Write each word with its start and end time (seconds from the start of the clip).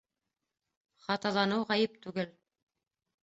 Хаталаныу 1.07 1.67
ғәйеп 1.73 1.99
түгел 2.07 2.33